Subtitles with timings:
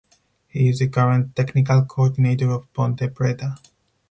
[0.47, 3.59] He is the current technical coordinator of Ponte Preta.